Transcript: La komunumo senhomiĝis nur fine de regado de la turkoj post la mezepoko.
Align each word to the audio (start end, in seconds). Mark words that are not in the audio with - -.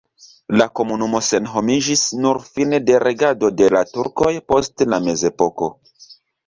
La 0.61 0.65
komunumo 0.79 1.21
senhomiĝis 1.27 2.05
nur 2.23 2.41
fine 2.47 2.81
de 2.89 2.97
regado 3.07 3.55
de 3.61 3.69
la 3.77 3.87
turkoj 3.95 4.35
post 4.53 4.87
la 4.93 5.05
mezepoko. 5.09 5.73